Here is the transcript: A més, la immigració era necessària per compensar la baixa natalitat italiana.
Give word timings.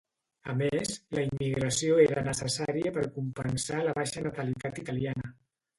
A 0.51 0.53
més, 0.61 0.93
la 1.17 1.25
immigració 1.27 2.01
era 2.07 2.25
necessària 2.31 2.97
per 2.97 3.07
compensar 3.19 3.87
la 3.91 3.97
baixa 4.03 4.29
natalitat 4.31 4.87
italiana. 4.87 5.37